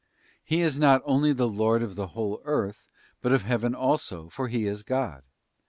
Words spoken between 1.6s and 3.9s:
of the whole earth, but of Heaven